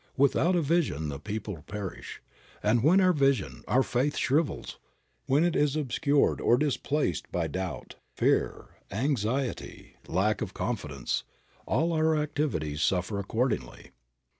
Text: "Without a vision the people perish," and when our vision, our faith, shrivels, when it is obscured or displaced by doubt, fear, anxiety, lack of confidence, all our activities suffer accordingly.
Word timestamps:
"Without 0.17 0.55
a 0.55 0.63
vision 0.63 1.09
the 1.09 1.19
people 1.19 1.61
perish," 1.67 2.23
and 2.63 2.81
when 2.81 2.99
our 2.99 3.13
vision, 3.13 3.61
our 3.67 3.83
faith, 3.83 4.17
shrivels, 4.17 4.79
when 5.27 5.43
it 5.43 5.55
is 5.55 5.75
obscured 5.75 6.41
or 6.41 6.57
displaced 6.57 7.31
by 7.31 7.45
doubt, 7.45 7.97
fear, 8.15 8.69
anxiety, 8.89 9.97
lack 10.07 10.41
of 10.41 10.55
confidence, 10.55 11.23
all 11.67 11.93
our 11.93 12.17
activities 12.17 12.81
suffer 12.81 13.19
accordingly. 13.19 13.91